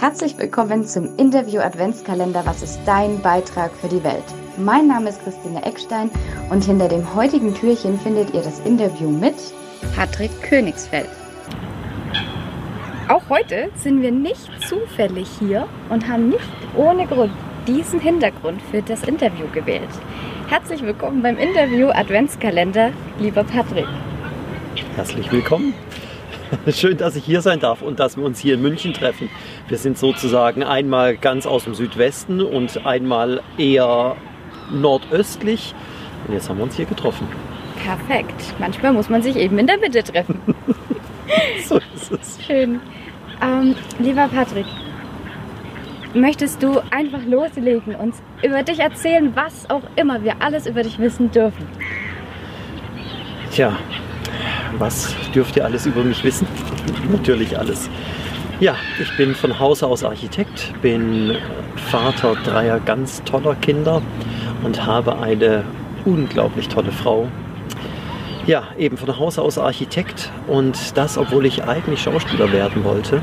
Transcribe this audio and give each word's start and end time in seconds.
Herzlich 0.00 0.38
willkommen 0.38 0.84
zum 0.84 1.16
Interview 1.16 1.58
Adventskalender 1.60 2.46
Was 2.46 2.62
ist 2.62 2.78
dein 2.86 3.20
Beitrag 3.20 3.72
für 3.72 3.88
die 3.88 4.04
Welt? 4.04 4.22
Mein 4.56 4.86
Name 4.86 5.08
ist 5.08 5.20
Christine 5.24 5.64
Eckstein 5.64 6.08
und 6.50 6.64
hinter 6.64 6.86
dem 6.86 7.16
heutigen 7.16 7.52
Türchen 7.52 7.98
findet 7.98 8.32
ihr 8.32 8.42
das 8.42 8.60
Interview 8.60 9.10
mit 9.10 9.34
Patrick 9.96 10.30
Königsfeld. 10.40 11.08
Auch 13.08 13.28
heute 13.28 13.70
sind 13.74 14.00
wir 14.00 14.12
nicht 14.12 14.48
zufällig 14.68 15.28
hier 15.40 15.66
und 15.88 16.06
haben 16.06 16.28
nicht 16.28 16.48
ohne 16.76 17.04
Grund 17.08 17.32
diesen 17.66 17.98
Hintergrund 17.98 18.62
für 18.70 18.82
das 18.82 19.02
Interview 19.02 19.48
gewählt. 19.52 19.90
Herzlich 20.48 20.80
willkommen 20.80 21.22
beim 21.22 21.38
Interview 21.38 21.88
Adventskalender, 21.88 22.92
lieber 23.18 23.42
Patrick. 23.42 23.88
Herzlich 24.94 25.32
willkommen. 25.32 25.74
Schön, 26.72 26.96
dass 26.96 27.16
ich 27.16 27.24
hier 27.24 27.40
sein 27.40 27.60
darf 27.60 27.82
und 27.82 28.00
dass 28.00 28.16
wir 28.16 28.24
uns 28.24 28.38
hier 28.38 28.54
in 28.54 28.62
München 28.62 28.92
treffen. 28.92 29.30
Wir 29.68 29.78
sind 29.78 29.98
sozusagen 29.98 30.62
einmal 30.62 31.16
ganz 31.16 31.46
aus 31.46 31.64
dem 31.64 31.74
Südwesten 31.74 32.40
und 32.40 32.86
einmal 32.86 33.42
eher 33.56 34.16
nordöstlich. 34.70 35.74
Und 36.26 36.34
jetzt 36.34 36.48
haben 36.48 36.58
wir 36.58 36.64
uns 36.64 36.76
hier 36.76 36.86
getroffen. 36.86 37.28
Perfekt. 37.84 38.54
Manchmal 38.58 38.92
muss 38.92 39.08
man 39.08 39.22
sich 39.22 39.36
eben 39.36 39.58
in 39.58 39.66
der 39.66 39.78
Mitte 39.78 40.02
treffen. 40.02 40.40
so 41.64 41.78
ist 41.94 42.12
es. 42.12 42.38
Schön. 42.46 42.80
Ähm, 43.42 43.74
lieber 43.98 44.28
Patrick, 44.28 44.66
möchtest 46.14 46.62
du 46.62 46.80
einfach 46.90 47.24
loslegen, 47.24 47.94
uns 47.94 48.20
über 48.42 48.62
dich 48.62 48.80
erzählen, 48.80 49.34
was 49.34 49.68
auch 49.70 49.82
immer 49.96 50.22
wir 50.22 50.40
alles 50.40 50.66
über 50.66 50.82
dich 50.82 50.98
wissen 50.98 51.30
dürfen? 51.30 51.66
Tja, 53.52 53.76
was 54.78 55.14
dürft 55.34 55.56
ihr 55.56 55.64
alles 55.64 55.86
über 55.86 56.02
mich 56.02 56.22
wissen? 56.24 56.46
Natürlich 57.10 57.58
alles. 57.58 57.88
Ja, 58.60 58.74
ich 59.00 59.16
bin 59.16 59.34
von 59.34 59.58
Hause 59.58 59.86
aus 59.86 60.02
Architekt, 60.02 60.72
bin 60.82 61.36
Vater 61.76 62.34
dreier 62.44 62.80
ganz 62.80 63.22
toller 63.24 63.54
Kinder 63.54 64.02
und 64.64 64.84
habe 64.84 65.18
eine 65.20 65.64
unglaublich 66.04 66.68
tolle 66.68 66.90
Frau. 66.90 67.28
Ja, 68.46 68.64
eben 68.78 68.96
von 68.96 69.16
Hause 69.18 69.42
aus 69.42 69.58
Architekt 69.58 70.30
und 70.46 70.96
das, 70.96 71.18
obwohl 71.18 71.46
ich 71.46 71.64
eigentlich 71.64 72.02
Schauspieler 72.02 72.50
werden 72.50 72.82
wollte. 72.82 73.22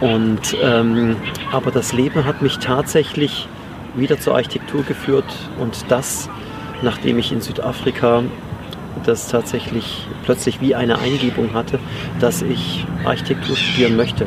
Und 0.00 0.56
ähm, 0.62 1.16
aber 1.50 1.70
das 1.70 1.92
Leben 1.92 2.24
hat 2.24 2.42
mich 2.42 2.58
tatsächlich 2.58 3.48
wieder 3.94 4.20
zur 4.20 4.34
Architektur 4.34 4.82
geführt 4.82 5.24
und 5.58 5.86
das, 5.88 6.28
nachdem 6.82 7.18
ich 7.18 7.32
in 7.32 7.40
Südafrika 7.40 8.22
das 9.04 9.28
tatsächlich 9.28 10.06
plötzlich 10.24 10.60
wie 10.60 10.74
eine 10.74 10.98
Eingebung 10.98 11.52
hatte, 11.52 11.78
dass 12.20 12.42
ich 12.42 12.86
Architektur 13.04 13.56
studieren 13.56 13.96
möchte. 13.96 14.26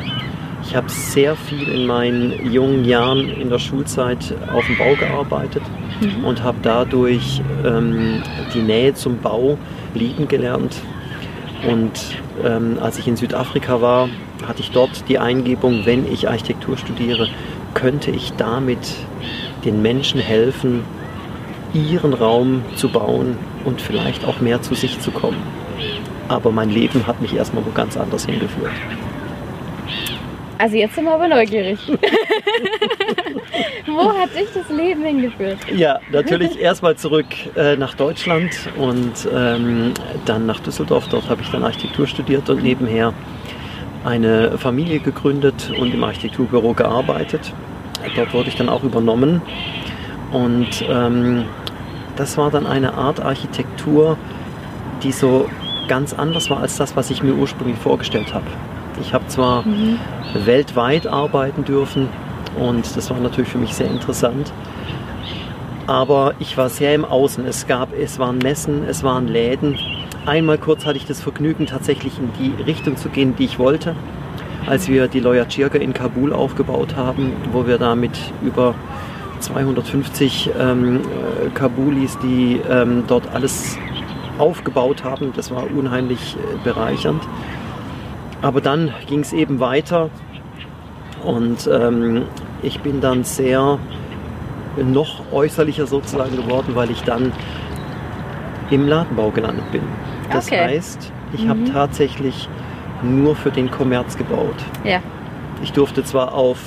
Ich 0.62 0.76
habe 0.76 0.88
sehr 0.90 1.34
viel 1.34 1.68
in 1.68 1.86
meinen 1.86 2.52
jungen 2.52 2.84
Jahren 2.84 3.28
in 3.28 3.48
der 3.48 3.58
Schulzeit 3.58 4.34
auf 4.52 4.66
dem 4.66 4.76
Bau 4.76 4.94
gearbeitet 4.96 5.62
mhm. 6.00 6.24
und 6.24 6.42
habe 6.42 6.58
dadurch 6.62 7.40
ähm, 7.64 8.22
die 8.52 8.60
Nähe 8.60 8.92
zum 8.94 9.18
Bau 9.18 9.56
lieben 9.94 10.28
gelernt. 10.28 10.76
Und 11.66 11.92
ähm, 12.44 12.78
als 12.80 12.98
ich 12.98 13.08
in 13.08 13.16
Südafrika 13.16 13.80
war, 13.80 14.08
hatte 14.46 14.60
ich 14.60 14.70
dort 14.70 15.08
die 15.08 15.18
Eingebung, 15.18 15.86
wenn 15.86 16.10
ich 16.10 16.28
Architektur 16.28 16.76
studiere, 16.76 17.28
könnte 17.74 18.10
ich 18.10 18.32
damit 18.34 18.78
den 19.64 19.82
Menschen 19.82 20.20
helfen, 20.20 20.84
ihren 21.74 22.12
Raum 22.12 22.62
zu 22.76 22.88
bauen 22.88 23.36
und 23.68 23.80
vielleicht 23.82 24.24
auch 24.24 24.40
mehr 24.40 24.62
zu 24.62 24.74
sich 24.74 24.98
zu 24.98 25.10
kommen. 25.10 25.36
Aber 26.26 26.50
mein 26.50 26.70
Leben 26.70 27.06
hat 27.06 27.20
mich 27.20 27.36
erstmal 27.36 27.64
wo 27.66 27.70
ganz 27.70 27.96
anders 27.98 28.24
hingeführt. 28.24 28.72
Also 30.56 30.76
jetzt 30.76 30.94
sind 30.94 31.04
wir 31.04 31.12
aber 31.12 31.28
neugierig. 31.28 31.78
Wo 33.86 34.12
hat 34.12 34.34
dich 34.34 34.48
das 34.52 34.68
Leben 34.76 35.04
hingeführt? 35.04 35.58
Ja, 35.72 36.00
natürlich 36.10 36.58
erstmal 36.58 36.96
zurück 36.96 37.26
äh, 37.56 37.76
nach 37.76 37.94
Deutschland 37.94 38.50
und 38.76 39.28
ähm, 39.32 39.92
dann 40.24 40.46
nach 40.46 40.58
Düsseldorf. 40.58 41.06
Dort 41.08 41.28
habe 41.28 41.42
ich 41.42 41.50
dann 41.50 41.62
Architektur 41.62 42.08
studiert 42.08 42.50
und 42.50 42.64
nebenher 42.64 43.14
eine 44.04 44.58
Familie 44.58 44.98
gegründet 44.98 45.70
und 45.78 45.94
im 45.94 46.02
Architekturbüro 46.02 46.72
gearbeitet. 46.72 47.52
Dort 48.16 48.34
wurde 48.34 48.48
ich 48.48 48.56
dann 48.56 48.68
auch 48.68 48.82
übernommen 48.82 49.40
und 50.32 50.84
ähm, 50.88 51.44
das 52.18 52.36
war 52.36 52.50
dann 52.50 52.66
eine 52.66 52.94
Art 52.94 53.20
Architektur, 53.20 54.16
die 55.02 55.12
so 55.12 55.48
ganz 55.88 56.12
anders 56.12 56.50
war 56.50 56.60
als 56.60 56.76
das, 56.76 56.96
was 56.96 57.10
ich 57.10 57.22
mir 57.22 57.34
ursprünglich 57.34 57.78
vorgestellt 57.78 58.34
habe. 58.34 58.46
Ich 59.00 59.14
habe 59.14 59.26
zwar 59.28 59.62
mhm. 59.62 59.98
weltweit 60.34 61.06
arbeiten 61.06 61.64
dürfen 61.64 62.08
und 62.58 62.96
das 62.96 63.10
war 63.10 63.18
natürlich 63.18 63.50
für 63.50 63.58
mich 63.58 63.74
sehr 63.74 63.86
interessant, 63.88 64.52
aber 65.86 66.34
ich 66.40 66.56
war 66.58 66.68
sehr 66.68 66.94
im 66.94 67.04
Außen. 67.04 67.46
Es 67.46 67.66
gab, 67.66 67.96
es 67.96 68.18
waren 68.18 68.38
Messen, 68.38 68.84
es 68.88 69.04
waren 69.04 69.28
Läden. 69.28 69.78
Einmal 70.26 70.58
kurz 70.58 70.84
hatte 70.84 70.98
ich 70.98 71.06
das 71.06 71.22
Vergnügen, 71.22 71.66
tatsächlich 71.66 72.18
in 72.18 72.30
die 72.38 72.62
Richtung 72.62 72.96
zu 72.96 73.08
gehen, 73.08 73.36
die 73.36 73.44
ich 73.44 73.58
wollte, 73.58 73.94
als 74.66 74.88
wir 74.88 75.06
die 75.06 75.20
Loya 75.20 75.46
Chirga 75.46 75.78
in 75.78 75.94
Kabul 75.94 76.32
aufgebaut 76.32 76.96
haben, 76.96 77.32
wo 77.52 77.66
wir 77.66 77.78
damit 77.78 78.18
über 78.42 78.74
250 79.40 80.50
ähm, 80.58 81.00
äh, 81.00 81.48
Kabulis, 81.50 82.18
die 82.18 82.60
ähm, 82.68 83.04
dort 83.06 83.28
alles 83.34 83.76
aufgebaut 84.38 85.04
haben. 85.04 85.32
Das 85.34 85.50
war 85.50 85.64
unheimlich 85.70 86.36
äh, 86.36 86.64
bereichernd. 86.64 87.22
Aber 88.42 88.60
dann 88.60 88.92
ging 89.06 89.20
es 89.20 89.32
eben 89.32 89.58
weiter 89.60 90.10
und 91.24 91.68
ähm, 91.72 92.22
ich 92.62 92.80
bin 92.80 93.00
dann 93.00 93.24
sehr 93.24 93.78
noch 94.76 95.32
äußerlicher 95.32 95.86
sozusagen 95.86 96.36
geworden, 96.36 96.72
weil 96.74 96.90
ich 96.90 97.02
dann 97.02 97.32
im 98.70 98.86
Ladenbau 98.86 99.30
gelandet 99.30 99.70
bin. 99.72 99.82
Das 100.30 100.46
okay. 100.46 100.58
heißt, 100.58 101.12
ich 101.32 101.44
mhm. 101.44 101.48
habe 101.48 101.64
tatsächlich 101.64 102.48
nur 103.02 103.34
für 103.34 103.50
den 103.50 103.70
Kommerz 103.70 104.16
gebaut. 104.16 104.56
Ja. 104.84 105.00
Ich 105.62 105.72
durfte 105.72 106.04
zwar 106.04 106.34
auf 106.34 106.58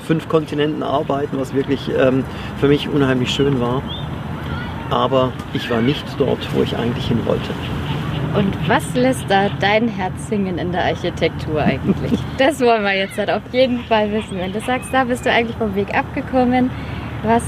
fünf 0.00 0.28
Kontinenten 0.28 0.82
arbeiten, 0.82 1.38
was 1.38 1.54
wirklich 1.54 1.90
ähm, 1.98 2.24
für 2.58 2.68
mich 2.68 2.88
unheimlich 2.88 3.30
schön 3.30 3.60
war. 3.60 3.82
Aber 4.90 5.32
ich 5.54 5.70
war 5.70 5.80
nicht 5.80 6.04
dort, 6.18 6.38
wo 6.54 6.62
ich 6.62 6.76
eigentlich 6.76 7.06
hin 7.06 7.20
wollte. 7.24 7.50
Und 8.34 8.56
was 8.68 8.94
lässt 8.94 9.24
da 9.28 9.48
dein 9.60 9.88
Herz 9.88 10.28
singen 10.28 10.58
in 10.58 10.70
der 10.72 10.84
Architektur 10.84 11.62
eigentlich? 11.62 12.18
Das 12.38 12.60
wollen 12.60 12.82
wir 12.82 12.96
jetzt 12.96 13.18
halt 13.18 13.30
auf 13.30 13.42
jeden 13.52 13.80
Fall 13.80 14.10
wissen. 14.12 14.38
Wenn 14.38 14.52
du 14.52 14.60
sagst, 14.60 14.92
da 14.92 15.04
bist 15.04 15.26
du 15.26 15.30
eigentlich 15.30 15.56
vom 15.56 15.74
Weg 15.74 15.94
abgekommen, 15.94 16.70
was, 17.22 17.42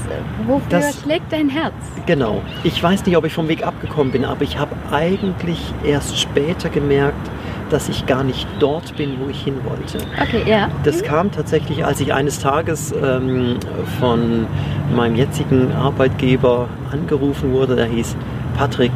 wofür 0.45 0.69
das, 0.69 1.01
schlägt 1.01 1.31
dein 1.31 1.49
Herz? 1.49 1.73
Genau. 2.05 2.41
Ich 2.63 2.81
weiß 2.81 3.05
nicht, 3.05 3.17
ob 3.17 3.25
ich 3.25 3.33
vom 3.33 3.47
Weg 3.47 3.65
abgekommen 3.65 4.11
bin, 4.11 4.23
aber 4.23 4.43
ich 4.43 4.59
habe 4.59 4.75
eigentlich 4.91 5.59
erst 5.83 6.19
später 6.19 6.69
gemerkt, 6.69 7.29
dass 7.73 7.89
ich 7.89 8.05
gar 8.05 8.23
nicht 8.23 8.47
dort 8.59 8.95
bin, 8.95 9.19
wo 9.19 9.29
ich 9.29 9.41
hin 9.43 9.55
wollte. 9.63 9.97
Okay, 10.21 10.43
ja. 10.45 10.69
Das 10.83 11.01
mhm. 11.01 11.05
kam 11.05 11.31
tatsächlich, 11.31 11.83
als 11.83 11.99
ich 11.99 12.13
eines 12.13 12.39
Tages 12.39 12.93
ähm, 12.93 13.57
von 13.99 14.45
meinem 14.95 15.15
jetzigen 15.15 15.71
Arbeitgeber 15.71 16.69
angerufen 16.91 17.51
wurde. 17.51 17.75
Der 17.75 17.87
hieß, 17.87 18.15
Patrick, 18.57 18.91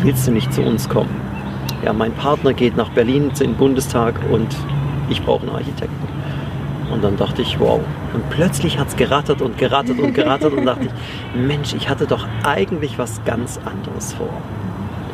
willst 0.00 0.26
du 0.26 0.32
nicht 0.32 0.52
zu 0.52 0.62
uns 0.62 0.88
kommen? 0.88 1.20
Ja, 1.84 1.92
mein 1.92 2.12
Partner 2.12 2.54
geht 2.54 2.76
nach 2.76 2.88
Berlin 2.90 3.24
in 3.24 3.34
den 3.34 3.54
Bundestag 3.54 4.14
und 4.30 4.56
ich 5.10 5.22
brauche 5.22 5.42
einen 5.42 5.54
Architekten. 5.56 6.08
Und 6.90 7.02
dann 7.04 7.16
dachte 7.16 7.42
ich, 7.42 7.58
wow. 7.60 7.80
Und 8.12 8.28
plötzlich 8.30 8.78
hat 8.78 8.88
es 8.88 8.96
gerattert 8.96 9.42
und 9.42 9.58
gerattert 9.58 9.98
und 9.98 10.14
gerattert 10.14 10.52
und 10.52 10.64
dachte 10.64 10.86
ich, 10.86 10.90
Mensch, 11.40 11.74
ich 11.74 11.88
hatte 11.88 12.06
doch 12.06 12.26
eigentlich 12.44 12.98
was 12.98 13.22
ganz 13.24 13.58
anderes 13.64 14.14
vor. 14.14 14.28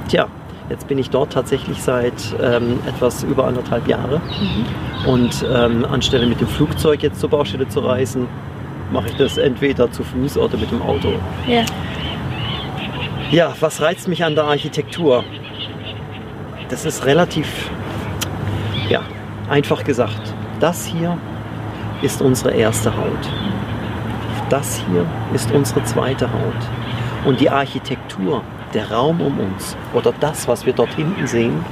Tja, 0.08 0.26
Jetzt 0.70 0.86
bin 0.86 0.98
ich 0.98 1.08
dort 1.08 1.32
tatsächlich 1.32 1.82
seit 1.82 2.12
ähm, 2.42 2.78
etwas 2.86 3.22
über 3.22 3.46
anderthalb 3.46 3.88
Jahre. 3.88 4.20
Mhm. 4.20 5.08
Und 5.08 5.46
ähm, 5.50 5.84
anstelle 5.84 6.26
mit 6.26 6.40
dem 6.40 6.48
Flugzeug 6.48 7.02
jetzt 7.02 7.20
zur 7.20 7.30
Baustelle 7.30 7.68
zu 7.68 7.80
reisen, 7.80 8.28
mache 8.92 9.08
ich 9.08 9.16
das 9.16 9.38
entweder 9.38 9.90
zu 9.90 10.02
Fuß 10.02 10.36
oder 10.36 10.56
mit 10.58 10.70
dem 10.70 10.82
Auto. 10.82 11.12
Ja. 11.46 11.64
Ja, 13.30 13.54
was 13.60 13.80
reizt 13.80 14.08
mich 14.08 14.24
an 14.24 14.34
der 14.34 14.44
Architektur? 14.44 15.24
Das 16.70 16.84
ist 16.84 17.04
relativ, 17.04 17.70
ja, 18.88 19.00
einfach 19.48 19.84
gesagt. 19.84 20.34
Das 20.60 20.86
hier 20.86 21.16
ist 22.02 22.22
unsere 22.22 22.52
erste 22.52 22.94
Haut. 22.96 23.28
Das 24.48 24.82
hier 24.88 25.04
ist 25.34 25.50
unsere 25.50 25.84
zweite 25.84 26.26
Haut. 26.32 27.26
Und 27.26 27.40
die 27.40 27.50
Architektur 27.50 28.42
der 28.74 28.90
Raum 28.90 29.20
um 29.20 29.38
uns 29.40 29.76
oder 29.94 30.12
das, 30.20 30.48
was 30.48 30.66
wir 30.66 30.72
dort 30.72 30.94
hinten 30.94 31.26
sehen, 31.26 31.64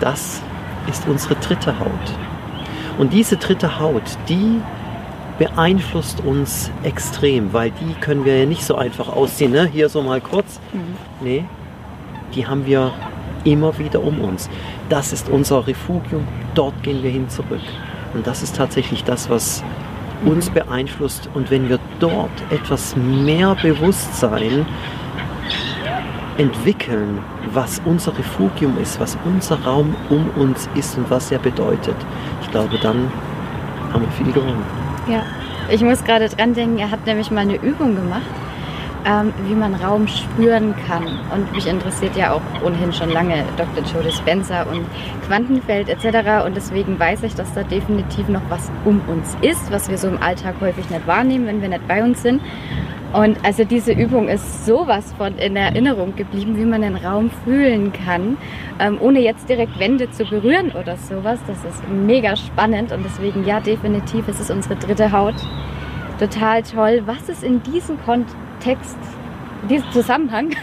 das 0.00 0.42
ist 0.88 1.06
unsere 1.06 1.34
dritte 1.36 1.78
Haut. 1.78 1.88
Und 2.98 3.12
diese 3.12 3.36
dritte 3.36 3.78
Haut, 3.78 4.02
die 4.28 4.60
beeinflusst 5.38 6.20
uns 6.24 6.70
extrem, 6.82 7.52
weil 7.52 7.70
die 7.70 7.94
können 8.00 8.24
wir 8.24 8.38
ja 8.38 8.46
nicht 8.46 8.64
so 8.64 8.76
einfach 8.76 9.08
ausziehen. 9.08 9.52
Ne? 9.52 9.66
Hier 9.66 9.88
so 9.88 10.02
mal 10.02 10.20
kurz. 10.20 10.60
Mhm. 10.72 10.96
Nee, 11.20 11.44
die 12.34 12.46
haben 12.46 12.66
wir 12.66 12.92
immer 13.44 13.78
wieder 13.78 14.02
um 14.02 14.20
uns. 14.20 14.48
Das 14.88 15.12
ist 15.12 15.28
unser 15.28 15.66
Refugium, 15.66 16.26
dort 16.54 16.82
gehen 16.82 17.02
wir 17.02 17.10
hin 17.10 17.28
zurück. 17.28 17.60
Und 18.14 18.26
das 18.26 18.42
ist 18.42 18.56
tatsächlich 18.56 19.04
das, 19.04 19.28
was 19.28 19.62
uns 20.24 20.50
beeinflusst. 20.50 21.28
Und 21.34 21.50
wenn 21.50 21.68
wir 21.68 21.78
dort 22.00 22.30
etwas 22.50 22.96
mehr 22.96 23.54
Bewusstsein 23.60 24.66
entwickeln, 26.38 27.18
was 27.52 27.80
unser 27.84 28.16
Refugium 28.16 28.78
ist, 28.78 29.00
was 29.00 29.16
unser 29.24 29.62
Raum 29.64 29.94
um 30.10 30.28
uns 30.36 30.68
ist 30.74 30.96
und 30.98 31.10
was 31.10 31.30
er 31.30 31.38
bedeutet, 31.38 31.96
ich 32.42 32.50
glaube, 32.50 32.78
dann 32.78 33.10
haben 33.92 34.02
wir 34.02 34.10
viel 34.12 34.32
gewonnen. 34.32 34.62
Ja, 35.08 35.22
ich 35.70 35.82
muss 35.82 36.04
gerade 36.04 36.28
dran 36.28 36.54
denken, 36.54 36.78
er 36.78 36.90
hat 36.90 37.06
nämlich 37.06 37.30
mal 37.30 37.40
eine 37.40 37.56
Übung 37.56 37.94
gemacht, 37.94 38.22
ähm, 39.06 39.32
wie 39.46 39.54
man 39.54 39.74
Raum 39.74 40.08
spüren 40.08 40.74
kann. 40.86 41.04
Und 41.32 41.50
mich 41.52 41.66
interessiert 41.66 42.16
ja 42.16 42.32
auch 42.32 42.42
ohnehin 42.64 42.92
schon 42.92 43.10
lange 43.10 43.44
Dr. 43.56 43.84
Joe 43.84 44.02
Dispenza 44.02 44.62
und 44.62 44.84
Quantenfeld 45.26 45.88
etc. 45.88 46.44
Und 46.44 46.56
deswegen 46.56 46.98
weiß 46.98 47.22
ich, 47.22 47.34
dass 47.34 47.52
da 47.54 47.62
definitiv 47.62 48.28
noch 48.28 48.42
was 48.48 48.70
um 48.84 49.00
uns 49.08 49.36
ist, 49.42 49.70
was 49.70 49.88
wir 49.88 49.96
so 49.96 50.08
im 50.08 50.20
Alltag 50.20 50.56
häufig 50.60 50.90
nicht 50.90 51.06
wahrnehmen, 51.06 51.46
wenn 51.46 51.62
wir 51.62 51.68
nicht 51.68 51.86
bei 51.86 52.02
uns 52.02 52.22
sind. 52.22 52.40
Und 53.12 53.38
also 53.44 53.64
diese 53.64 53.92
Übung 53.92 54.28
ist 54.28 54.66
sowas 54.66 55.14
von 55.16 55.38
in 55.38 55.56
Erinnerung 55.56 56.14
geblieben, 56.16 56.56
wie 56.56 56.64
man 56.64 56.82
den 56.82 56.96
Raum 56.96 57.30
fühlen 57.44 57.92
kann, 57.92 58.36
ähm, 58.78 58.98
ohne 59.00 59.20
jetzt 59.20 59.48
direkt 59.48 59.78
Wände 59.78 60.10
zu 60.10 60.24
berühren 60.24 60.72
oder 60.72 60.96
sowas. 60.96 61.38
Das 61.46 61.64
ist 61.64 61.88
mega 61.88 62.36
spannend 62.36 62.92
und 62.92 63.04
deswegen 63.04 63.46
ja, 63.46 63.60
definitiv, 63.60 64.28
es 64.28 64.40
ist 64.40 64.50
unsere 64.50 64.76
dritte 64.76 65.12
Haut. 65.12 65.36
Total 66.18 66.62
toll, 66.62 67.02
was 67.06 67.28
es 67.28 67.42
in 67.42 67.62
diesem 67.62 67.98
Kontext, 68.02 68.98
diesem 69.68 69.90
Zusammenhang 69.92 70.50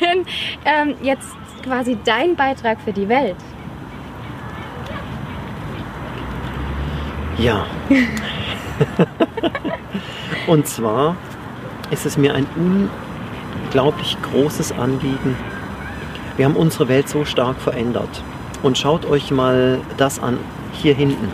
denn, 0.00 0.24
ähm, 0.64 0.94
jetzt 1.02 1.36
quasi 1.62 1.96
dein 2.04 2.36
Beitrag 2.36 2.80
für 2.80 2.92
die 2.92 3.08
Welt. 3.08 3.36
Ja. 7.38 7.66
Und 10.46 10.66
zwar 10.66 11.16
ist 11.90 12.06
es 12.06 12.16
mir 12.16 12.34
ein 12.34 12.46
unglaublich 12.56 14.16
großes 14.22 14.72
Anliegen. 14.72 15.36
Wir 16.36 16.46
haben 16.46 16.56
unsere 16.56 16.88
Welt 16.88 17.08
so 17.08 17.24
stark 17.24 17.58
verändert. 17.58 18.22
Und 18.62 18.78
schaut 18.78 19.04
euch 19.04 19.30
mal 19.30 19.80
das 19.96 20.18
an, 20.18 20.38
hier 20.72 20.94
hinten. 20.94 21.28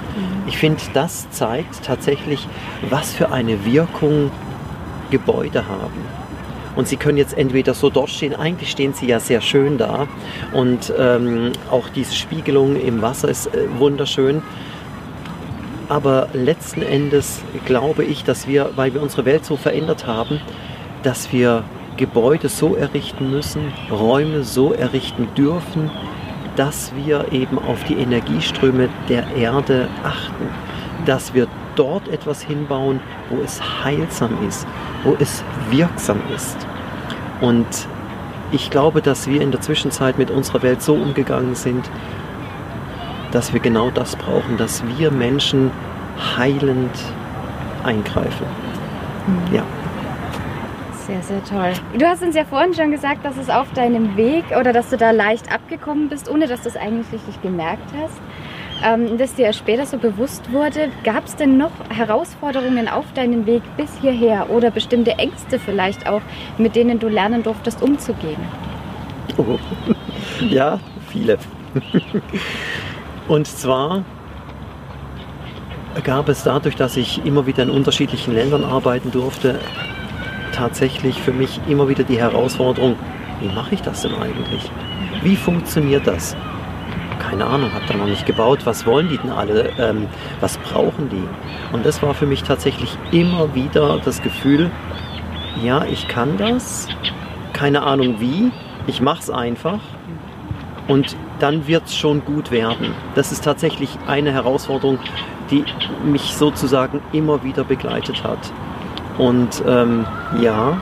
Ich 0.46 0.58
finde, 0.58 0.80
das 0.94 1.30
zeigt 1.30 1.84
tatsächlich, 1.84 2.46
was 2.88 3.12
für 3.12 3.30
eine 3.32 3.64
Wirkung 3.64 4.30
Gebäude 5.10 5.66
haben. 5.66 6.20
Und 6.76 6.88
sie 6.88 6.96
können 6.96 7.18
jetzt 7.18 7.36
entweder 7.36 7.74
so 7.74 7.90
dort 7.90 8.10
stehen, 8.10 8.34
eigentlich 8.34 8.70
stehen 8.70 8.94
sie 8.94 9.06
ja 9.06 9.20
sehr 9.20 9.40
schön 9.40 9.76
da. 9.76 10.06
Und 10.52 10.92
ähm, 10.96 11.52
auch 11.70 11.88
diese 11.88 12.14
Spiegelung 12.14 12.76
im 12.76 13.02
Wasser 13.02 13.28
ist 13.28 13.48
äh, 13.48 13.66
wunderschön. 13.78 14.42
Aber 15.90 16.28
letzten 16.34 16.82
Endes 16.82 17.42
glaube 17.66 18.04
ich, 18.04 18.22
dass 18.22 18.46
wir, 18.46 18.70
weil 18.76 18.94
wir 18.94 19.02
unsere 19.02 19.24
Welt 19.24 19.44
so 19.44 19.56
verändert 19.56 20.06
haben, 20.06 20.40
dass 21.02 21.32
wir 21.32 21.64
Gebäude 21.96 22.48
so 22.48 22.76
errichten 22.76 23.28
müssen, 23.28 23.72
Räume 23.90 24.44
so 24.44 24.72
errichten 24.72 25.26
dürfen, 25.36 25.90
dass 26.54 26.92
wir 26.94 27.32
eben 27.32 27.58
auf 27.58 27.82
die 27.84 27.94
Energieströme 27.94 28.88
der 29.08 29.34
Erde 29.34 29.88
achten, 30.04 30.46
dass 31.06 31.34
wir 31.34 31.48
dort 31.74 32.06
etwas 32.06 32.40
hinbauen, 32.40 33.00
wo 33.28 33.42
es 33.42 33.60
heilsam 33.82 34.38
ist, 34.46 34.68
wo 35.02 35.16
es 35.18 35.42
wirksam 35.70 36.20
ist. 36.36 36.68
Und 37.40 37.66
ich 38.52 38.70
glaube, 38.70 39.02
dass 39.02 39.26
wir 39.26 39.40
in 39.40 39.50
der 39.50 39.60
Zwischenzeit 39.60 40.18
mit 40.18 40.30
unserer 40.30 40.62
Welt 40.62 40.82
so 40.82 40.94
umgegangen 40.94 41.56
sind, 41.56 41.90
dass 43.32 43.52
wir 43.52 43.60
genau 43.60 43.90
das 43.90 44.16
brauchen, 44.16 44.56
dass 44.56 44.82
wir 44.98 45.10
Menschen 45.10 45.70
heilend 46.36 46.94
eingreifen. 47.84 48.46
Mhm. 49.26 49.54
Ja. 49.54 49.62
Sehr, 51.06 51.22
sehr 51.22 51.44
toll. 51.44 51.72
Du 51.98 52.06
hast 52.06 52.22
uns 52.22 52.36
ja 52.36 52.44
vorhin 52.44 52.72
schon 52.74 52.92
gesagt, 52.92 53.24
dass 53.24 53.36
es 53.36 53.50
auf 53.50 53.72
deinem 53.72 54.16
Weg 54.16 54.44
oder 54.58 54.72
dass 54.72 54.90
du 54.90 54.96
da 54.96 55.10
leicht 55.10 55.52
abgekommen 55.52 56.08
bist, 56.08 56.30
ohne 56.30 56.46
dass 56.46 56.62
du 56.62 56.68
es 56.68 56.76
eigentlich 56.76 57.12
richtig 57.12 57.40
gemerkt 57.42 57.90
hast. 58.00 58.20
Ähm, 58.82 59.18
dass 59.18 59.34
dir 59.34 59.52
später 59.52 59.84
so 59.84 59.98
bewusst 59.98 60.52
wurde, 60.52 60.88
gab 61.04 61.26
es 61.26 61.36
denn 61.36 61.58
noch 61.58 61.72
Herausforderungen 61.90 62.88
auf 62.88 63.04
deinem 63.12 63.44
Weg 63.44 63.62
bis 63.76 63.90
hierher 64.00 64.48
oder 64.50 64.70
bestimmte 64.70 65.12
Ängste 65.12 65.58
vielleicht 65.58 66.08
auch, 66.08 66.22
mit 66.56 66.76
denen 66.76 66.98
du 66.98 67.08
lernen 67.08 67.42
durftest, 67.42 67.82
umzugehen? 67.82 68.40
Oh. 69.36 69.58
Ja, 70.48 70.80
viele. 71.10 71.38
Und 73.30 73.46
zwar 73.46 74.02
gab 76.02 76.28
es 76.28 76.42
dadurch, 76.42 76.74
dass 76.74 76.96
ich 76.96 77.24
immer 77.24 77.46
wieder 77.46 77.62
in 77.62 77.70
unterschiedlichen 77.70 78.34
Ländern 78.34 78.64
arbeiten 78.64 79.12
durfte, 79.12 79.60
tatsächlich 80.50 81.16
für 81.20 81.32
mich 81.32 81.60
immer 81.68 81.88
wieder 81.88 82.02
die 82.02 82.18
Herausforderung, 82.18 82.96
wie 83.40 83.46
mache 83.46 83.76
ich 83.76 83.82
das 83.82 84.02
denn 84.02 84.16
eigentlich? 84.16 84.68
Wie 85.22 85.36
funktioniert 85.36 86.08
das? 86.08 86.36
Keine 87.20 87.46
Ahnung, 87.46 87.72
habe 87.72 87.84
da 87.86 87.94
noch 87.98 88.06
nicht 88.06 88.26
gebaut. 88.26 88.66
Was 88.66 88.84
wollen 88.84 89.08
die 89.08 89.18
denn 89.18 89.30
alle? 89.30 89.70
Ähm, 89.78 90.08
was 90.40 90.58
brauchen 90.58 91.08
die? 91.08 91.28
Und 91.72 91.86
das 91.86 92.02
war 92.02 92.14
für 92.14 92.26
mich 92.26 92.42
tatsächlich 92.42 92.98
immer 93.12 93.54
wieder 93.54 94.00
das 94.04 94.22
Gefühl, 94.22 94.72
ja, 95.62 95.84
ich 95.84 96.08
kann 96.08 96.36
das, 96.36 96.88
keine 97.52 97.82
Ahnung 97.84 98.16
wie, 98.18 98.50
ich 98.88 99.00
mache 99.00 99.20
es 99.20 99.30
einfach 99.30 99.78
und 100.88 101.14
dann 101.40 101.66
wird 101.66 101.86
es 101.86 101.96
schon 101.96 102.24
gut 102.24 102.50
werden. 102.50 102.94
Das 103.14 103.32
ist 103.32 103.44
tatsächlich 103.44 103.98
eine 104.06 104.32
Herausforderung, 104.32 104.98
die 105.50 105.64
mich 106.04 106.34
sozusagen 106.34 107.00
immer 107.12 107.42
wieder 107.42 107.64
begleitet 107.64 108.22
hat. 108.22 108.38
Und 109.18 109.62
ähm, 109.66 110.06
ja, 110.40 110.80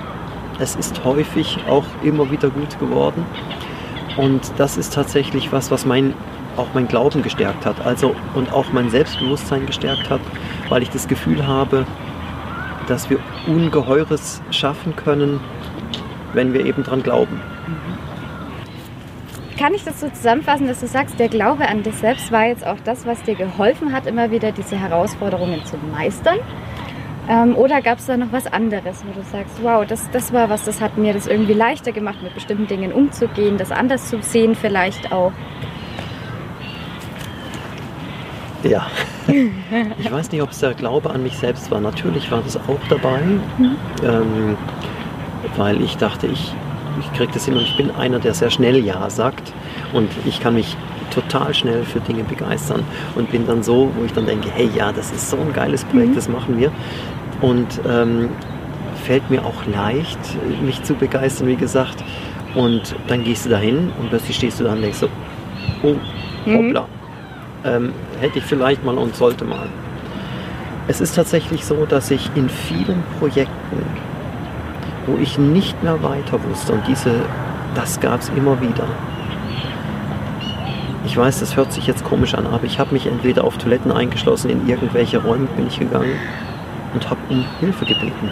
es 0.59 0.77
ist 0.77 1.05
häufig 1.05 1.59
auch 1.69 1.85
immer 2.03 2.31
wieder 2.31 2.51
gut 2.51 2.79
geworden. 2.79 3.25
Und 4.17 4.53
das 4.59 4.77
ist 4.77 4.95
tatsächlich 4.95 5.53
was, 5.53 5.71
was 5.71 5.87
mein, 5.87 6.15
auch 6.57 6.69
mein 6.75 6.89
Glauben 6.89 7.23
gestärkt 7.23 7.65
hat. 7.65 7.85
Also 7.87 8.15
und 8.35 8.53
auch 8.53 8.73
mein 8.73 8.91
Selbstbewusstsein 8.91 9.67
gestärkt 9.67 10.11
hat, 10.11 10.21
weil 10.69 10.83
ich 10.83 10.91
das 10.91 11.09
Gefühl 11.09 11.47
habe, 11.47 11.87
dass 12.89 13.09
wir 13.11 13.19
Ungeheures 13.47 14.43
schaffen 14.51 14.97
können, 14.97 15.41
wenn 16.33 16.53
wir 16.53 16.67
eben 16.67 16.83
dran 16.83 17.03
glauben 17.03 17.41
kann 19.59 19.75
ich 19.75 19.85
das 19.85 20.01
so 20.01 20.09
zusammenfassen, 20.09 20.69
dass 20.69 20.81
du 20.81 20.87
sagst, 20.87 21.19
der 21.19 21.29
Glaube 21.29 21.69
an 21.69 21.83
dich 21.83 21.97
selbst 21.97 22.31
war 22.31 22.47
jetzt 22.47 22.65
auch 22.65 22.79
das, 22.85 23.05
was 23.07 23.23
dir 23.25 23.35
geholfen 23.35 23.93
hat, 23.93 24.07
immer 24.07 24.31
wieder 24.31 24.53
diese 24.53 24.77
Herausforderungen 24.77 25.65
zu 25.65 25.77
meistern? 25.93 26.39
Ähm, 27.29 27.57
oder 27.57 27.83
gab 27.83 27.99
es 27.99 28.07
da 28.07 28.17
noch 28.17 28.33
was 28.33 28.47
anderes, 28.47 29.05
wo 29.07 29.13
du 29.13 29.27
sagst, 29.27 29.63
wow, 29.63 29.85
das, 29.87 30.09
das 30.13 30.33
war 30.33 30.49
was, 30.49 30.65
das 30.65 30.81
hat 30.81 30.97
mir 30.97 31.13
das 31.13 31.27
irgendwie 31.27 31.53
leichter 31.53 31.93
gemacht, 31.93 32.23
mit 32.23 32.35
bestimmten 32.35 32.69
Dingen 32.69 32.93
umzugehen, 32.93 33.59
das 33.59 33.71
anders 33.71 34.09
zu 34.09 34.23
sehen 34.23 34.55
vielleicht 34.55 35.13
auch? 35.13 35.33
Ja, 38.63 38.87
ich 39.99 40.11
weiß 40.11 40.33
nicht, 40.33 40.43
ob 40.43 40.51
es 40.51 40.61
der 40.61 40.75
Glaube 40.75 41.11
an 41.11 41.23
mich 41.23 41.37
selbst 41.37 41.71
war. 41.71 41.81
Natürlich 41.81 42.31
war 42.31 42.41
das 42.43 42.57
auch 42.57 42.81
dabei, 42.89 43.21
mhm. 43.21 43.77
ähm, 44.03 44.57
weil 45.57 45.83
ich 45.83 45.97
dachte, 45.97 46.29
ich, 46.29 46.55
ich 47.01 47.13
kriege 47.13 47.33
das 47.33 47.45
hin 47.45 47.55
und 47.55 47.63
ich 47.63 47.77
bin 47.77 47.91
einer, 47.91 48.19
der 48.19 48.35
sehr 48.35 48.51
schnell 48.51 48.85
Ja 48.85 49.09
sagt 49.11 49.53
und 49.93 50.09
ich 50.25 50.41
kann 50.41 50.55
mich 50.55 50.77
total 51.11 51.55
schnell 51.55 51.85
für 51.85 52.01
Dinge 52.01 52.25
begeistern 52.25 52.85
und 53.15 53.31
bin 53.31 53.47
dann 53.47 53.63
so, 53.63 53.91
wo 53.97 54.05
ich 54.05 54.13
dann 54.13 54.27
denke, 54.27 54.51
hey 54.53 54.69
ja, 54.77 54.93
das 54.93 55.11
ist 55.11 55.31
so 55.31 55.37
ein 55.37 55.53
geiles 55.53 55.85
Projekt, 55.85 56.11
mhm. 56.11 56.15
das 56.15 56.29
machen 56.29 56.59
wir 56.59 56.71
und 57.41 57.81
ähm, 57.89 58.29
fällt 59.05 59.31
mir 59.31 59.45
auch 59.45 59.67
leicht, 59.67 60.19
mich 60.63 60.83
zu 60.83 60.95
begeistern, 60.95 61.49
wie 61.49 61.57
gesagt. 61.57 62.05
Und 62.55 62.95
dann 63.07 63.25
gehst 63.25 63.47
du 63.47 63.51
dahin 63.51 63.91
und 63.99 64.11
plötzlich 64.11 64.37
stehst 64.37 64.59
du 64.61 64.65
da 64.65 64.73
und 64.73 64.83
denkst 64.83 64.99
so, 64.99 65.09
oh, 65.83 65.95
mhm. 66.47 66.57
hoppla, 66.57 66.81
mhm. 66.81 66.87
ähm, 67.65 67.93
hätte 68.21 68.39
ich 68.39 68.45
vielleicht 68.45 68.85
mal 68.85 68.97
und 68.97 69.15
sollte 69.15 69.45
mal. 69.45 69.69
Es 70.89 71.01
ist 71.01 71.15
tatsächlich 71.15 71.65
so, 71.65 71.85
dass 71.85 72.11
ich 72.11 72.31
in 72.35 72.49
vielen 72.49 73.03
Projekten 73.19 73.83
wo 75.09 75.19
ich 75.19 75.39
nicht 75.39 75.83
mehr 75.83 76.03
weiter 76.03 76.39
wusste. 76.45 76.73
Und 76.73 76.87
diese, 76.87 77.11
das 77.75 77.99
gab 78.01 78.21
es 78.21 78.29
immer 78.31 78.61
wieder. 78.61 78.85
Ich 81.07 81.17
weiß, 81.17 81.41
das 81.41 81.57
hört 81.57 81.73
sich 81.73 81.87
jetzt 81.87 82.05
komisch 82.05 82.35
an, 82.35 82.47
aber 82.47 82.65
ich 82.65 82.79
habe 82.79 82.93
mich 82.93 83.07
entweder 83.07 83.45
auf 83.45 83.57
Toiletten 83.57 83.91
eingeschlossen, 83.91 84.51
in 84.51 84.69
irgendwelche 84.69 85.23
Räume 85.23 85.47
bin 85.57 85.67
ich 85.67 85.79
gegangen 85.79 86.13
und 86.93 87.09
habe 87.09 87.21
um 87.31 87.45
Hilfe 87.61 87.87
gebeten, 87.87 88.31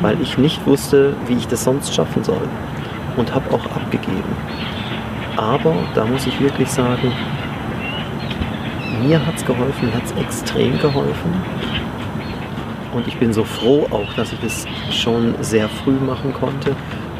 weil 0.00 0.20
ich 0.22 0.38
nicht 0.38 0.66
wusste, 0.66 1.14
wie 1.26 1.34
ich 1.34 1.46
das 1.46 1.64
sonst 1.64 1.94
schaffen 1.94 2.24
soll. 2.24 2.48
Und 3.16 3.34
habe 3.34 3.54
auch 3.54 3.64
abgegeben. 3.74 4.36
Aber 5.36 5.74
da 5.94 6.04
muss 6.04 6.26
ich 6.26 6.38
wirklich 6.38 6.70
sagen, 6.70 7.12
mir 9.02 9.24
hat 9.24 9.36
es 9.36 9.44
geholfen, 9.44 9.92
hat 9.94 10.04
es 10.04 10.12
extrem 10.12 10.78
geholfen. 10.78 11.32
Und 12.92 13.06
ich 13.06 13.16
bin 13.18 13.32
so 13.32 13.44
froh 13.44 13.86
auch, 13.90 14.12
dass 14.14 14.32
ich 14.32 14.40
das 14.40 14.66
schon 14.90 15.34
sehr 15.40 15.68
früh 15.68 15.92
machen 15.92 16.32
konnte 16.32 16.74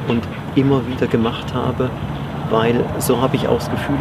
und 0.09 0.23
immer 0.55 0.87
wieder 0.87 1.07
gemacht 1.07 1.53
habe, 1.55 1.91
weil 2.51 2.85
so 2.99 3.21
habe 3.21 3.37
ich 3.37 3.47
auch 3.49 3.59
das 3.59 3.71
Gefühl, 3.71 3.99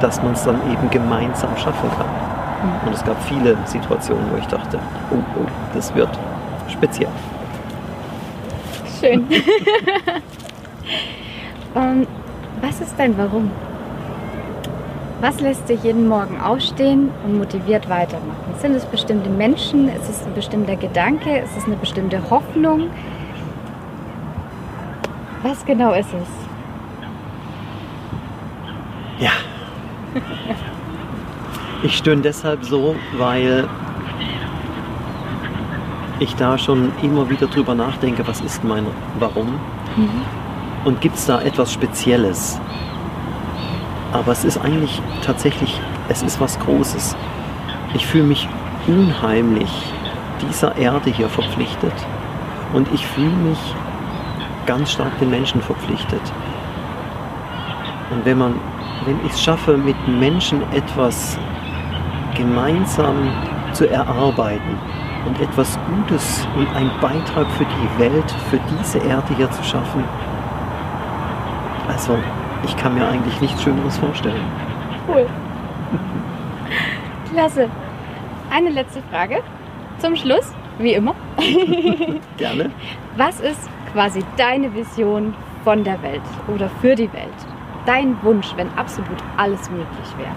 dass 0.00 0.22
man 0.22 0.32
es 0.32 0.44
dann 0.44 0.60
eben 0.70 0.90
gemeinsam 0.90 1.56
schaffen 1.56 1.90
kann. 1.96 2.06
Mhm. 2.62 2.88
Und 2.88 2.94
es 2.94 3.04
gab 3.04 3.22
viele 3.24 3.56
Situationen, 3.64 4.24
wo 4.32 4.36
ich 4.36 4.46
dachte, 4.46 4.78
oh, 5.10 5.16
oh 5.36 5.46
das 5.74 5.94
wird 5.94 6.10
speziell. 6.68 7.10
Schön. 9.00 9.20
um, 11.74 11.82
ähm, 11.82 12.06
was 12.60 12.80
ist 12.80 12.94
dein 12.98 13.16
Warum? 13.16 13.50
Was 15.20 15.40
lässt 15.40 15.68
dich 15.68 15.82
jeden 15.82 16.06
Morgen 16.06 16.40
aufstehen 16.40 17.10
und 17.24 17.38
motiviert 17.38 17.88
weitermachen? 17.88 18.54
Sind 18.60 18.76
es 18.76 18.84
bestimmte 18.84 19.28
Menschen? 19.28 19.88
Ist 19.88 20.08
es 20.08 20.24
ein 20.24 20.32
bestimmter 20.32 20.76
Gedanke? 20.76 21.38
Ist 21.38 21.56
es 21.56 21.64
eine 21.64 21.74
bestimmte 21.74 22.30
Hoffnung? 22.30 22.88
Was 25.42 25.64
genau 25.64 25.92
ist 25.92 26.10
es? 26.10 26.28
Ja. 29.24 29.32
Ich 31.82 31.96
stöhne 31.96 32.22
deshalb 32.22 32.64
so, 32.64 32.94
weil 33.16 33.68
ich 36.20 36.34
da 36.36 36.58
schon 36.58 36.92
immer 37.02 37.28
wieder 37.28 37.48
drüber 37.48 37.74
nachdenke, 37.74 38.26
was 38.26 38.40
ist 38.40 38.62
mein 38.62 38.86
Warum? 39.18 39.48
Mhm. 39.96 40.22
Und 40.84 41.00
gibt 41.00 41.16
es 41.16 41.26
da 41.26 41.40
etwas 41.40 41.72
Spezielles? 41.72 42.60
Aber 44.12 44.32
es 44.32 44.44
ist 44.44 44.58
eigentlich 44.58 45.02
tatsächlich, 45.24 45.80
es 46.08 46.22
ist 46.22 46.40
was 46.40 46.58
Großes. 46.60 47.16
Ich 47.94 48.06
fühle 48.06 48.24
mich 48.24 48.48
unheimlich 48.86 49.70
dieser 50.40 50.76
Erde 50.76 51.10
hier 51.10 51.28
verpflichtet. 51.28 51.92
Und 52.72 52.88
ich 52.92 53.06
fühle 53.06 53.28
mich 53.28 53.58
ganz 54.66 54.92
stark 54.92 55.18
den 55.18 55.30
Menschen 55.30 55.60
verpflichtet. 55.60 56.20
Und 58.10 58.24
wenn 58.24 58.38
man, 58.38 58.54
wenn 59.04 59.18
ich 59.26 59.32
es 59.32 59.42
schaffe, 59.42 59.76
mit 59.76 59.96
Menschen 60.08 60.62
etwas 60.72 61.38
gemeinsam 62.34 63.30
zu 63.72 63.88
erarbeiten 63.90 64.78
und 65.26 65.40
etwas 65.40 65.78
Gutes 65.86 66.46
und 66.56 66.68
einen 66.74 66.90
Beitrag 67.00 67.50
für 67.52 67.64
die 67.64 67.98
Welt, 67.98 68.30
für 68.50 68.60
diese 68.78 68.98
Erde 68.98 69.34
hier 69.36 69.50
zu 69.50 69.62
schaffen, 69.62 70.04
also 71.88 72.18
ich 72.64 72.76
kann 72.76 72.94
mir 72.94 73.06
eigentlich 73.06 73.40
nichts 73.40 73.62
Schöneres 73.62 73.96
vorstellen. 73.98 74.44
Cool. 75.08 75.26
Klasse. 77.32 77.68
Eine 78.50 78.70
letzte 78.70 79.02
Frage 79.10 79.42
zum 79.98 80.16
Schluss, 80.16 80.52
wie 80.78 80.94
immer. 80.94 81.14
Gerne. 82.36 82.70
Was 83.16 83.40
ist 83.40 83.68
quasi 83.92 84.24
deine 84.36 84.74
Vision 84.74 85.34
von 85.64 85.84
der 85.84 86.02
Welt 86.02 86.22
oder 86.54 86.68
für 86.80 86.94
die 86.94 87.12
Welt? 87.12 87.28
Dein 87.86 88.16
Wunsch, 88.22 88.52
wenn 88.56 88.68
absolut 88.76 89.18
alles 89.36 89.70
möglich 89.70 89.88
wäre. 90.16 90.34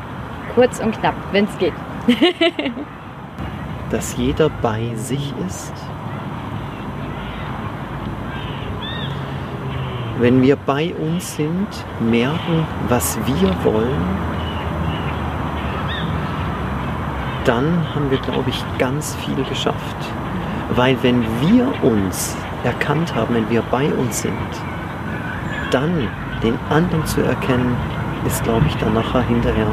Kurz 0.55 0.79
und 0.79 0.99
knapp, 0.99 1.15
wenn 1.31 1.45
es 1.45 1.57
geht. 1.57 1.73
Dass 3.91 4.15
jeder 4.17 4.49
bei 4.61 4.91
sich 4.95 5.33
ist 5.47 5.73
wenn 10.21 10.39
wir 10.43 10.55
bei 10.55 10.93
uns 10.93 11.35
sind, 11.35 11.67
merken, 11.99 12.67
was 12.89 13.17
wir 13.25 13.49
wollen, 13.63 14.05
dann 17.43 17.65
haben 17.95 18.11
wir, 18.11 18.19
glaube 18.19 18.51
ich, 18.51 18.63
ganz 18.77 19.15
viel 19.15 19.43
geschafft. 19.45 19.95
Weil 20.75 20.95
wenn 21.01 21.23
wir 21.41 21.67
uns 21.81 22.37
erkannt 22.63 23.15
haben, 23.15 23.33
wenn 23.33 23.49
wir 23.49 23.63
bei 23.63 23.91
uns 23.93 24.21
sind, 24.21 24.37
dann 25.71 26.07
den 26.43 26.57
anderen 26.69 27.03
zu 27.07 27.21
erkennen, 27.21 27.75
ist, 28.27 28.43
glaube 28.43 28.65
ich, 28.67 28.75
dann 28.75 28.93
nachher 28.93 29.23
hinterher 29.23 29.65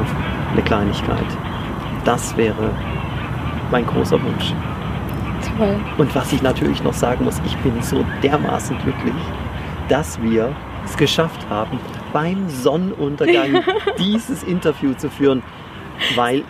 eine 0.51 0.61
Kleinigkeit. 0.63 1.27
Das 2.05 2.35
wäre 2.37 2.71
mein 3.69 3.85
großer 3.85 4.19
Wunsch. 4.19 4.55
Toll. 5.57 5.75
Und 5.99 6.15
was 6.15 6.33
ich 6.33 6.41
natürlich 6.41 6.83
noch 6.83 6.93
sagen 6.93 7.25
muss, 7.25 7.39
ich 7.45 7.55
bin 7.57 7.79
so 7.83 8.03
dermaßen 8.23 8.75
glücklich, 8.79 9.13
dass 9.89 10.21
wir 10.21 10.55
es 10.85 10.95
geschafft 10.95 11.49
haben, 11.49 11.79
beim 12.13 12.49
Sonnenuntergang 12.49 13.63
dieses 13.97 14.43
Interview 14.43 14.93
zu 14.93 15.09
führen, 15.09 15.43
weil 16.15 16.43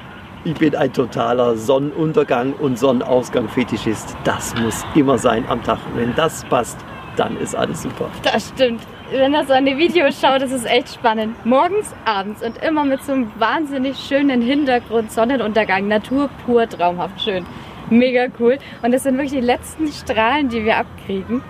ich 0.45 0.53
bin 0.53 0.75
ein 0.75 0.93
totaler 0.93 1.57
Sonnenuntergang 1.57 2.53
und 2.53 2.79
Sonnenausgang-Fetischist. 2.79 4.15
Das 4.23 4.55
muss 4.55 4.85
immer 4.95 5.17
sein 5.17 5.43
am 5.49 5.61
Tag. 5.63 5.79
wenn 5.95 6.15
das 6.15 6.45
passt, 6.45 6.77
dann 7.17 7.35
ist 7.37 7.55
alles 7.55 7.81
super. 7.81 8.09
Das 8.23 8.49
stimmt. 8.49 8.81
Wenn 9.11 9.33
er 9.33 9.43
so 9.43 9.53
an 9.53 9.65
die 9.65 9.77
Videos 9.77 10.21
schaut, 10.21 10.41
ist 10.41 10.65
echt 10.65 10.93
spannend. 10.93 11.43
Morgens, 11.45 11.93
abends 12.05 12.43
und 12.43 12.57
immer 12.63 12.85
mit 12.85 13.03
so 13.03 13.11
einem 13.11 13.31
wahnsinnig 13.37 13.97
schönen 13.97 14.41
Hintergrund, 14.41 15.11
Sonnenuntergang, 15.11 15.87
Natur 15.87 16.29
pur, 16.45 16.69
traumhaft 16.69 17.21
schön. 17.21 17.45
Mega 17.89 18.27
cool. 18.39 18.59
Und 18.83 18.93
das 18.93 19.03
sind 19.03 19.15
wirklich 19.15 19.39
die 19.39 19.45
letzten 19.45 19.87
Strahlen, 19.87 20.47
die 20.47 20.63
wir 20.63 20.77
abkriegen. 20.77 21.41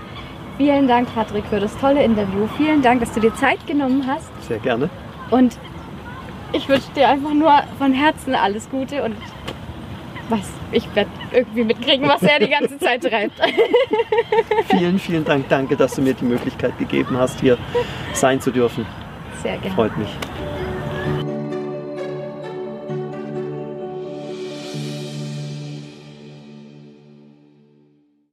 Vielen 0.59 0.89
Dank, 0.89 1.07
Patrick, 1.15 1.45
für 1.45 1.61
das 1.61 1.77
tolle 1.77 2.03
Interview. 2.03 2.45
Vielen 2.57 2.81
Dank, 2.81 2.99
dass 2.99 3.13
du 3.13 3.21
dir 3.21 3.33
Zeit 3.33 3.65
genommen 3.65 4.05
hast. 4.05 4.29
Sehr 4.45 4.59
gerne. 4.59 4.89
Und 5.31 5.57
ich 6.51 6.67
wünsche 6.67 6.91
dir 6.97 7.07
einfach 7.07 7.33
nur 7.33 7.63
von 7.77 7.93
Herzen 7.93 8.35
alles 8.35 8.69
Gute 8.69 9.01
und 9.03 9.15
was 10.27 10.41
ich 10.73 10.83
werde 10.95 11.09
irgendwie 11.31 11.63
mitkriegen, 11.63 12.09
was 12.09 12.21
er 12.23 12.39
die 12.39 12.49
ganze 12.49 12.77
Zeit 12.77 13.03
treibt. 13.03 13.39
vielen, 14.69 14.99
vielen 14.99 15.23
Dank. 15.23 15.47
Danke, 15.47 15.77
dass 15.77 15.95
du 15.95 16.01
mir 16.01 16.13
die 16.13 16.25
Möglichkeit 16.25 16.77
gegeben 16.77 17.17
hast, 17.17 17.39
hier 17.39 17.57
sein 18.11 18.41
zu 18.41 18.51
dürfen. 18.51 18.85
Sehr 19.41 19.57
gerne. 19.59 19.75
Freut 19.75 19.97
mich. 19.97 20.09